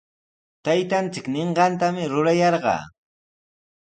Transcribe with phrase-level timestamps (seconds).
[0.65, 2.81] Taytanchik ninqantami rurayarqaa.